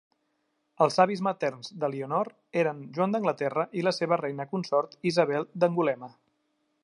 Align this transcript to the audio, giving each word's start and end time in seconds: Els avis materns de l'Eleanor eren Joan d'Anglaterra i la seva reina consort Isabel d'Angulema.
Els 0.85 0.95
avis 1.03 1.19
materns 1.27 1.69
de 1.83 1.89
l'Eleanor 1.91 2.31
eren 2.63 2.81
Joan 2.97 3.13
d'Anglaterra 3.15 3.67
i 3.81 3.85
la 3.89 3.95
seva 3.99 4.19
reina 4.23 4.49
consort 4.55 4.99
Isabel 5.13 5.47
d'Angulema. 5.65 6.13